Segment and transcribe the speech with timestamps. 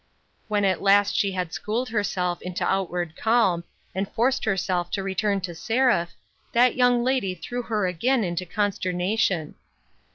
[0.47, 3.63] When at last she had schooled herself into out ward calm,
[3.93, 6.15] and forced herself to return to Seraph,
[6.53, 9.53] that young lady threw her again into consternation.